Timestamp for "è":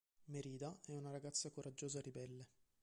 0.83-0.95